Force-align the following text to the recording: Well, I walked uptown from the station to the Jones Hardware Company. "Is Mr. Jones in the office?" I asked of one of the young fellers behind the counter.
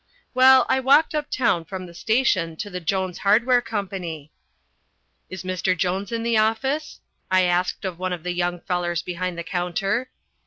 Well, 0.33 0.65
I 0.67 0.79
walked 0.79 1.13
uptown 1.13 1.63
from 1.63 1.85
the 1.85 1.93
station 1.93 2.55
to 2.55 2.71
the 2.71 2.79
Jones 2.79 3.19
Hardware 3.19 3.61
Company. 3.61 4.31
"Is 5.29 5.43
Mr. 5.43 5.77
Jones 5.77 6.11
in 6.11 6.23
the 6.23 6.37
office?" 6.39 7.01
I 7.29 7.43
asked 7.43 7.85
of 7.85 7.99
one 7.99 8.11
of 8.11 8.23
the 8.23 8.33
young 8.33 8.61
fellers 8.61 9.03
behind 9.03 9.37
the 9.37 9.43
counter. 9.43 10.09